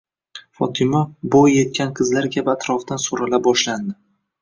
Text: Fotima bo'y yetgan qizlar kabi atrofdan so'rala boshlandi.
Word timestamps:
Fotima 0.59 1.01
bo'y 1.35 1.53
yetgan 1.57 1.93
qizlar 2.01 2.31
kabi 2.39 2.53
atrofdan 2.57 3.07
so'rala 3.07 3.45
boshlandi. 3.51 3.99